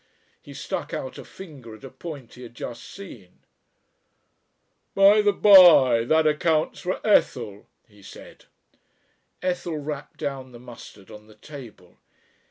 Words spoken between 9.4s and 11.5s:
Ethel rapped down the mustard on the